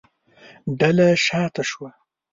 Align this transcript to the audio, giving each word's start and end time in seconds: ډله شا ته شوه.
ډله 0.79 1.07
شا 1.25 1.43
ته 1.53 1.63
شوه. 1.69 1.89